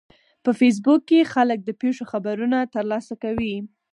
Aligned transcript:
په 0.43 0.51
فېسبوک 0.59 1.01
کې 1.09 1.29
خلک 1.33 1.59
د 1.63 1.69
پیښو 1.81 2.03
خبرونه 2.11 2.57
ترلاسه 2.75 3.13
کوي 3.23 3.55